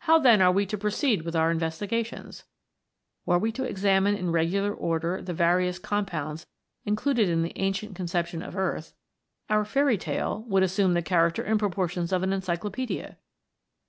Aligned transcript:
How, 0.00 0.18
then, 0.18 0.42
are 0.42 0.50
we 0.50 0.66
to 0.66 0.76
proceed 0.76 1.22
with 1.22 1.36
our 1.36 1.54
investiga 1.54 2.04
tions 2.04 2.42
1 3.26 3.36
Were 3.36 3.38
we 3.40 3.52
to 3.52 3.62
examine 3.62 4.16
in 4.16 4.32
regular 4.32 4.74
order 4.74 5.22
the 5.22 5.32
various 5.32 5.78
compounds 5.78 6.48
included 6.84 7.28
in 7.28 7.42
the 7.44 7.52
ancient 7.56 7.96
concep 7.96 8.26
tion 8.26 8.42
of 8.42 8.56
earth, 8.56 8.92
our 9.48 9.64
fairy 9.64 9.98
tale 9.98 10.42
would 10.48 10.64
assume 10.64 10.94
the 10.94 11.00
character 11.00 11.44
and 11.44 11.60
proportions 11.60 12.12
of 12.12 12.24
an 12.24 12.32
encyclopaedia. 12.32 13.18